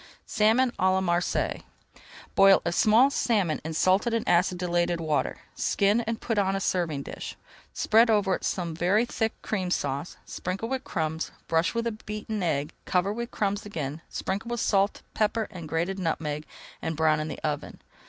[0.25, 1.61] SALMON À LA MARSEILLES
[2.33, 5.41] Boil a small salmon in salted and acidulated water.
[5.53, 7.35] Skin and put on a serving dish.
[7.71, 12.73] Spread over it some very thick Cream Sauce, sprinkle with crumbs, brush with beaten egg,
[12.85, 16.47] cover with crumbs again, sprinkle with salt, pepper, and grated nutmeg,
[16.81, 17.79] and brown in the oven.